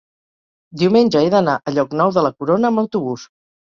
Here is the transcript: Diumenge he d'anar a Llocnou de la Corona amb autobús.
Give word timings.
Diumenge 0.85 1.23
he 1.27 1.31
d'anar 1.35 1.59
a 1.69 1.77
Llocnou 1.79 2.19
de 2.19 2.27
la 2.31 2.37
Corona 2.43 2.75
amb 2.77 2.87
autobús. 2.89 3.33